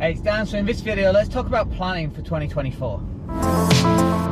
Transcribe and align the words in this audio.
Hey, 0.00 0.12
it's 0.12 0.22
Dan. 0.22 0.46
So 0.46 0.56
in 0.56 0.64
this 0.64 0.80
video, 0.80 1.12
let's 1.12 1.28
talk 1.28 1.46
about 1.46 1.70
planning 1.72 2.10
for 2.10 2.22
2024. 2.22 3.02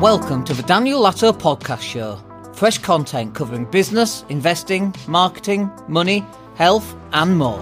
Welcome 0.00 0.42
to 0.44 0.54
the 0.54 0.62
Daniel 0.62 1.02
Latto 1.02 1.30
Podcast 1.30 1.82
Show. 1.82 2.18
Fresh 2.54 2.78
content 2.78 3.34
covering 3.34 3.66
business, 3.66 4.24
investing, 4.30 4.94
marketing, 5.08 5.70
money, 5.86 6.24
health, 6.54 6.96
and 7.12 7.36
more. 7.36 7.60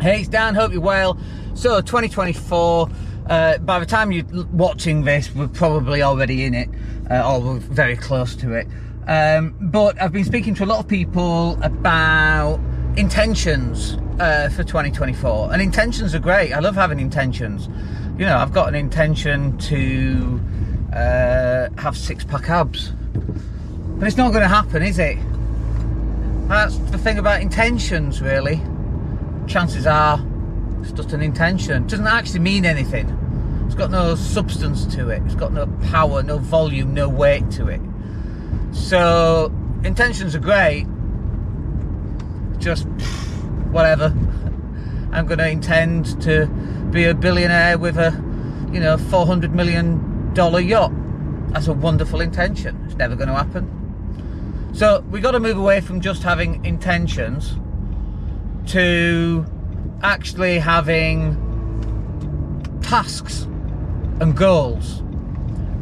Hey, 0.00 0.20
it's 0.20 0.28
Dan. 0.28 0.54
Hope 0.54 0.72
you're 0.72 0.80
well. 0.80 1.18
So 1.52 1.82
2024. 1.82 2.88
Uh, 3.28 3.58
by 3.58 3.78
the 3.78 3.84
time 3.84 4.12
you're 4.12 4.46
watching 4.46 5.04
this, 5.04 5.34
we're 5.34 5.46
probably 5.46 6.02
already 6.02 6.44
in 6.44 6.54
it, 6.54 6.70
uh, 7.10 7.30
or 7.30 7.38
we're 7.42 7.58
very 7.58 7.98
close 7.98 8.34
to 8.36 8.54
it. 8.54 8.66
Um, 9.06 9.54
but 9.60 10.00
I've 10.00 10.12
been 10.12 10.24
speaking 10.24 10.54
to 10.54 10.64
a 10.64 10.68
lot 10.72 10.78
of 10.78 10.88
people 10.88 11.62
about 11.62 12.60
intentions 12.96 13.94
uh, 14.20 14.48
for 14.50 14.64
2024, 14.64 15.52
and 15.52 15.62
intentions 15.62 16.14
are 16.14 16.18
great. 16.18 16.52
I 16.52 16.58
love 16.58 16.74
having 16.74 17.00
intentions. 17.00 17.68
You 18.18 18.26
know, 18.26 18.36
I've 18.36 18.52
got 18.52 18.68
an 18.68 18.74
intention 18.74 19.56
to 19.58 20.40
uh, 20.92 21.68
have 21.78 21.96
six 21.96 22.24
pack 22.24 22.50
abs, 22.50 22.92
but 23.96 24.06
it's 24.06 24.16
not 24.16 24.30
going 24.30 24.42
to 24.42 24.48
happen, 24.48 24.82
is 24.82 24.98
it? 24.98 25.18
That's 26.48 26.76
the 26.76 26.98
thing 26.98 27.18
about 27.18 27.40
intentions, 27.40 28.20
really. 28.20 28.60
Chances 29.46 29.86
are 29.86 30.22
it's 30.82 30.92
just 30.92 31.12
an 31.12 31.22
intention. 31.22 31.84
It 31.84 31.88
doesn't 31.88 32.06
actually 32.06 32.40
mean 32.40 32.64
anything. 32.64 33.08
It's 33.66 33.74
got 33.76 33.90
no 33.90 34.16
substance 34.16 34.84
to 34.96 35.08
it. 35.08 35.22
It's 35.24 35.36
got 35.36 35.52
no 35.52 35.66
power, 35.90 36.22
no 36.22 36.38
volume, 36.38 36.92
no 36.92 37.08
weight 37.08 37.50
to 37.52 37.68
it. 37.68 37.80
So 38.72 39.52
intentions 39.84 40.34
are 40.34 40.40
great. 40.40 40.86
Just 42.62 42.86
whatever. 43.72 44.14
I'm 45.12 45.26
going 45.26 45.38
to 45.38 45.48
intend 45.48 46.22
to 46.22 46.46
be 46.90 47.04
a 47.04 47.14
billionaire 47.14 47.76
with 47.76 47.98
a, 47.98 48.12
you 48.72 48.80
know, 48.80 48.96
400 48.96 49.54
million 49.54 50.32
dollar 50.32 50.60
yacht. 50.60 50.92
That's 51.52 51.66
a 51.66 51.72
wonderful 51.72 52.20
intention. 52.20 52.80
It's 52.86 52.94
never 52.94 53.16
going 53.16 53.28
to 53.28 53.34
happen. 53.34 54.70
So 54.74 55.04
we 55.10 55.20
got 55.20 55.32
to 55.32 55.40
move 55.40 55.58
away 55.58 55.80
from 55.80 56.00
just 56.00 56.22
having 56.22 56.64
intentions 56.64 57.56
to 58.68 59.44
actually 60.02 60.58
having 60.58 61.36
tasks 62.82 63.42
and 64.20 64.36
goals. 64.36 65.00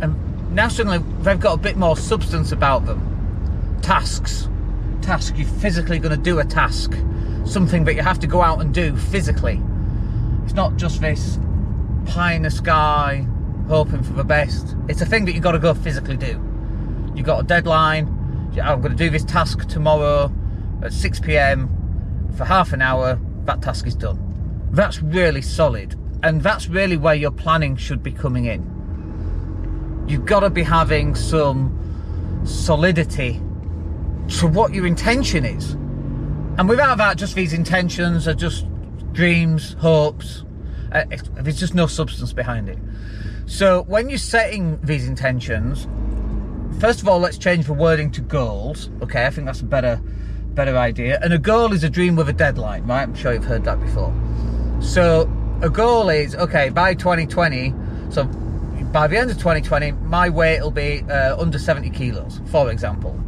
And 0.00 0.54
now 0.54 0.68
suddenly 0.68 0.98
they've 1.20 1.38
got 1.38 1.54
a 1.54 1.60
bit 1.60 1.76
more 1.76 1.96
substance 1.96 2.52
about 2.52 2.86
them. 2.86 3.78
Tasks. 3.82 4.49
Task, 5.10 5.36
you're 5.36 5.48
physically 5.48 5.98
going 5.98 6.14
to 6.16 6.22
do 6.22 6.38
a 6.38 6.44
task. 6.44 6.92
Something 7.44 7.82
that 7.86 7.96
you 7.96 8.00
have 8.00 8.20
to 8.20 8.28
go 8.28 8.42
out 8.42 8.60
and 8.60 8.72
do 8.72 8.94
physically. 8.94 9.60
It's 10.44 10.54
not 10.54 10.76
just 10.76 11.00
this 11.00 11.36
pie 12.06 12.34
in 12.34 12.42
the 12.42 12.50
sky, 12.52 13.26
hoping 13.66 14.04
for 14.04 14.12
the 14.12 14.22
best. 14.22 14.76
It's 14.88 15.00
a 15.00 15.04
thing 15.04 15.24
that 15.24 15.32
you've 15.32 15.42
got 15.42 15.50
to 15.50 15.58
go 15.58 15.74
physically 15.74 16.16
do. 16.16 16.40
You've 17.16 17.26
got 17.26 17.40
a 17.40 17.42
deadline. 17.42 18.06
I'm 18.62 18.80
going 18.80 18.96
to 18.96 18.96
do 18.96 19.10
this 19.10 19.24
task 19.24 19.66
tomorrow 19.66 20.32
at 20.80 20.92
6 20.92 21.18
pm 21.18 22.28
for 22.36 22.44
half 22.44 22.72
an 22.72 22.80
hour. 22.80 23.18
That 23.46 23.62
task 23.62 23.88
is 23.88 23.96
done. 23.96 24.68
That's 24.70 25.02
really 25.02 25.42
solid. 25.42 25.96
And 26.22 26.40
that's 26.40 26.68
really 26.68 26.96
where 26.96 27.16
your 27.16 27.32
planning 27.32 27.74
should 27.74 28.04
be 28.04 28.12
coming 28.12 28.44
in. 28.44 30.04
You've 30.06 30.24
got 30.24 30.40
to 30.40 30.50
be 30.50 30.62
having 30.62 31.16
some 31.16 32.44
solidity 32.44 33.40
to 34.38 34.46
what 34.46 34.72
your 34.72 34.86
intention 34.86 35.44
is. 35.44 35.72
And 36.58 36.68
without 36.68 36.98
that, 36.98 37.16
just 37.16 37.34
these 37.34 37.52
intentions 37.52 38.28
are 38.28 38.34
just 38.34 38.66
dreams, 39.12 39.74
hopes. 39.74 40.44
Uh, 40.92 41.04
there's 41.34 41.58
just 41.58 41.74
no 41.74 41.86
substance 41.86 42.32
behind 42.32 42.68
it. 42.68 42.78
So 43.46 43.82
when 43.82 44.08
you're 44.08 44.18
setting 44.18 44.78
these 44.82 45.08
intentions, 45.08 45.88
first 46.80 47.00
of 47.00 47.08
all, 47.08 47.18
let's 47.18 47.38
change 47.38 47.66
the 47.66 47.72
wording 47.72 48.10
to 48.12 48.20
goals. 48.20 48.90
Okay, 49.02 49.26
I 49.26 49.30
think 49.30 49.46
that's 49.46 49.60
a 49.60 49.64
better, 49.64 50.00
better 50.54 50.76
idea. 50.76 51.18
And 51.22 51.32
a 51.32 51.38
goal 51.38 51.72
is 51.72 51.82
a 51.82 51.90
dream 51.90 52.14
with 52.16 52.28
a 52.28 52.32
deadline, 52.32 52.86
right? 52.86 53.02
I'm 53.02 53.14
sure 53.14 53.32
you've 53.32 53.44
heard 53.44 53.64
that 53.64 53.80
before. 53.80 54.14
So 54.80 55.30
a 55.62 55.70
goal 55.70 56.08
is 56.08 56.34
okay 56.36 56.68
by 56.68 56.94
2020. 56.94 57.74
So 58.10 58.24
by 58.92 59.06
the 59.06 59.18
end 59.18 59.30
of 59.30 59.38
2020, 59.38 59.92
my 59.92 60.28
weight 60.28 60.60
will 60.60 60.70
be 60.70 61.02
uh, 61.08 61.36
under 61.40 61.58
70 61.58 61.90
kilos, 61.90 62.40
for 62.46 62.70
example. 62.70 63.18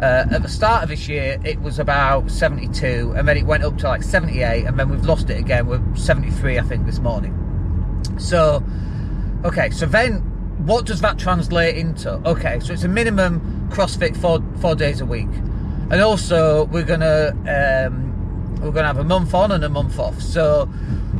Uh, 0.00 0.26
at 0.30 0.42
the 0.42 0.48
start 0.48 0.82
of 0.82 0.90
this 0.90 1.08
year, 1.08 1.38
it 1.44 1.60
was 1.62 1.78
about 1.78 2.30
72, 2.30 3.14
and 3.16 3.26
then 3.26 3.36
it 3.36 3.46
went 3.46 3.62
up 3.62 3.78
to 3.78 3.88
like 3.88 4.02
78, 4.02 4.66
and 4.66 4.78
then 4.78 4.90
we've 4.90 5.04
lost 5.04 5.30
it 5.30 5.38
again. 5.38 5.66
We're 5.66 5.82
73, 5.96 6.58
I 6.58 6.62
think, 6.62 6.84
this 6.84 6.98
morning. 6.98 7.32
So, 8.18 8.62
okay, 9.44 9.70
so 9.70 9.86
then 9.86 10.20
what 10.66 10.84
does 10.86 11.00
that 11.00 11.18
translate 11.18 11.76
into? 11.76 12.14
Okay, 12.28 12.60
so 12.60 12.72
it's 12.72 12.84
a 12.84 12.88
minimum 12.88 13.68
CrossFit 13.70 14.16
four 14.16 14.42
four 14.60 14.74
days 14.74 15.00
a 15.00 15.06
week, 15.06 15.28
and 15.90 16.00
also 16.00 16.64
we're 16.66 16.84
gonna 16.84 17.30
um, 17.46 18.60
we're 18.60 18.72
gonna 18.72 18.86
have 18.86 18.98
a 18.98 19.04
month 19.04 19.34
on 19.34 19.52
and 19.52 19.64
a 19.64 19.68
month 19.68 19.98
off. 19.98 20.20
So, 20.20 20.68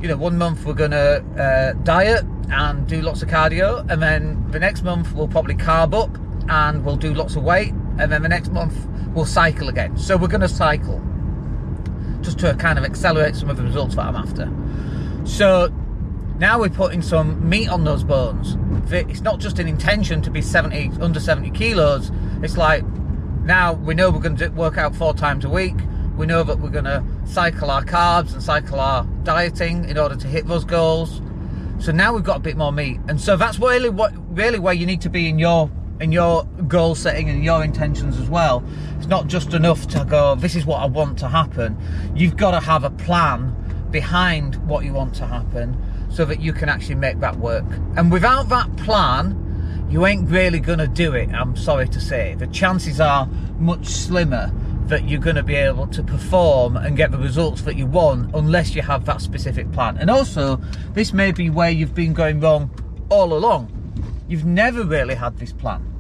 you 0.03 0.09
know, 0.09 0.17
one 0.17 0.37
month 0.39 0.65
we're 0.65 0.75
gonna 0.75 1.25
uh, 1.39 1.73
diet 1.83 2.25
and 2.51 2.87
do 2.87 3.03
lots 3.03 3.23
of 3.23 3.29
cardio, 3.29 3.89
and 3.91 4.03
then 4.03 4.51
the 4.51 4.59
next 4.59 4.83
month 4.83 5.13
we'll 5.13 5.29
probably 5.29 5.55
carb 5.55 5.95
up 5.95 6.19
and 6.49 6.85
we'll 6.85 6.97
do 6.97 7.13
lots 7.13 7.37
of 7.37 7.43
weight, 7.43 7.75
and 7.99 8.11
then 8.11 8.23
the 8.23 8.29
next 8.29 8.53
month 8.53 8.87
we'll 9.15 9.25
cycle 9.25 9.69
again. 9.69 9.97
So 9.97 10.17
we're 10.17 10.29
going 10.29 10.43
to 10.43 10.49
cycle 10.49 11.03
just 12.21 12.39
to 12.41 12.55
kind 12.55 12.79
of 12.79 12.85
accelerate 12.85 13.37
some 13.37 13.49
of 13.51 13.57
the 13.57 13.63
results 13.63 13.97
that 13.97 14.07
I'm 14.07 14.17
after. 14.17 14.51
So 15.27 15.69
now 16.39 16.61
we're 16.61 16.69
putting 16.69 17.03
some 17.03 17.49
meat 17.49 17.69
on 17.69 17.85
those 17.85 18.05
bones. 18.05 18.57
It's 18.93 19.23
not 19.23 19.41
just 19.41 19.59
an 19.59 19.67
intention 19.67 20.23
to 20.23 20.31
be 20.31 20.43
70 20.43 20.93
under 21.01 21.19
70 21.19 21.51
kilos. 21.51 22.11
It's 22.43 22.57
like 22.57 22.85
now 23.43 23.73
we 23.73 23.95
know 23.95 24.11
we're 24.11 24.21
going 24.21 24.37
to 24.37 24.49
work 24.49 24.77
out 24.77 24.95
four 24.95 25.15
times 25.15 25.45
a 25.45 25.49
week. 25.49 25.77
We 26.17 26.27
know 26.27 26.43
that 26.43 26.59
we're 26.59 26.71
going 26.71 26.85
to 26.85 27.05
cycle 27.25 27.71
our 27.71 27.85
carbs 27.85 28.33
and 28.33 28.43
cycle 28.43 28.81
our 28.81 29.05
dieting 29.23 29.89
in 29.89 29.99
order 29.99 30.17
to 30.17 30.27
hit 30.27 30.47
those 30.47 30.65
goals. 30.65 31.21
So 31.79 31.93
now 31.93 32.15
we've 32.15 32.25
got 32.25 32.39
a 32.39 32.41
bit 32.41 32.57
more 32.57 32.73
meat, 32.73 32.99
and 33.07 33.21
so 33.21 33.37
that's 33.37 33.59
really 33.59 33.91
what 33.91 34.13
really 34.35 34.59
where 34.59 34.73
you 34.73 34.87
need 34.87 35.03
to 35.03 35.11
be 35.11 35.29
in 35.29 35.39
your 35.39 35.71
in 36.01 36.13
your 36.13 36.45
goal 36.69 36.95
setting 36.95 37.29
and 37.29 37.45
your 37.45 37.65
intentions 37.65 38.19
as 38.19 38.29
well. 38.29 38.65
It's 38.99 39.07
not 39.07 39.27
just 39.27 39.55
enough 39.55 39.87
to 39.89 40.05
go, 40.05 40.35
this 40.35 40.55
is 40.55 40.67
what 40.67 40.83
I 40.83 40.87
want 40.87 41.19
to 41.21 41.29
happen. 41.29 41.77
You've 42.15 42.37
got 42.37 42.53
to 42.53 42.61
have 42.61 42.85
a 42.85 42.91
plan 42.91 43.55
behind 43.91 44.57
what 44.67 44.85
you 44.85 44.93
want 44.93 45.15
to 45.17 45.27
happen 45.27 45.77
so 46.11 46.25
that 46.25 46.41
you 46.41 46.53
can 46.53 46.69
actually 46.69 46.97
make 46.97 47.21
that 47.21 47.37
work. 47.37 47.65
And 47.97 48.11
without 48.11 48.49
that 48.51 48.75
plan, 48.77 49.43
you 49.91 50.07
ain't 50.07 50.29
really 50.29 50.61
going 50.61 50.79
to 50.79 50.89
do 50.89 51.15
it, 51.15 51.31
I'm 51.31 51.57
sorry 51.57 51.89
to 51.89 52.01
say. 52.01 52.35
The 52.35 52.47
chances 52.49 53.01
are 53.01 53.27
much 53.59 53.87
slimmer 53.87 54.53
that 54.89 55.09
you're 55.09 55.21
going 55.21 55.37
to 55.37 55.43
be 55.43 55.55
able 55.55 55.87
to 55.89 56.03
perform 56.03 56.77
and 56.77 56.97
get 56.97 57.11
the 57.11 57.19
results 57.19 57.63
that 57.63 57.77
you 57.77 57.87
want 57.87 58.35
unless 58.35 58.75
you 58.75 58.83
have 58.83 59.05
that 59.07 59.21
specific 59.21 59.71
plan. 59.73 59.97
And 59.99 60.11
also, 60.11 60.57
this 60.93 61.13
may 61.13 61.33
be 61.33 61.51
where 61.51 61.71
you've 61.71 61.95
been 61.95 62.13
going 62.13 62.41
wrong 62.41 62.71
all 63.09 63.33
along 63.33 63.76
You've 64.29 64.45
never 64.45 64.85
really 64.85 65.15
had 65.15 65.39
this 65.39 65.53
plan. 65.53 65.93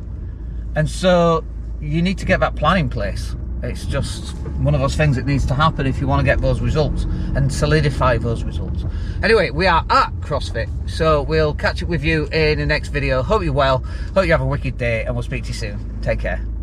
And 0.74 0.88
so 0.88 1.44
you 1.80 2.02
need 2.02 2.18
to 2.18 2.26
get 2.26 2.40
that 2.40 2.56
plan 2.56 2.78
in 2.78 2.88
place. 2.88 3.34
It's 3.62 3.86
just 3.86 4.36
one 4.58 4.74
of 4.74 4.80
those 4.80 4.96
things 4.96 5.16
that 5.16 5.26
needs 5.26 5.46
to 5.46 5.54
happen 5.54 5.86
if 5.86 6.00
you 6.00 6.06
want 6.06 6.20
to 6.20 6.24
get 6.24 6.40
those 6.40 6.60
results 6.60 7.04
and 7.34 7.52
solidify 7.52 8.18
those 8.18 8.44
results. 8.44 8.84
Anyway, 9.22 9.50
we 9.50 9.66
are 9.66 9.84
at 9.88 10.12
CrossFit, 10.20 10.68
so 10.88 11.22
we'll 11.22 11.54
catch 11.54 11.82
up 11.82 11.88
with 11.88 12.04
you 12.04 12.26
in 12.26 12.58
the 12.58 12.66
next 12.66 12.88
video. 12.88 13.22
Hope 13.22 13.42
you're 13.42 13.52
well, 13.52 13.78
hope 14.14 14.26
you 14.26 14.32
have 14.32 14.42
a 14.42 14.46
wicked 14.46 14.76
day, 14.76 15.04
and 15.04 15.14
we'll 15.14 15.22
speak 15.22 15.44
to 15.44 15.48
you 15.48 15.54
soon. 15.54 16.00
Take 16.02 16.20
care. 16.20 16.55